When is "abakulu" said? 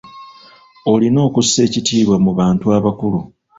2.77-3.19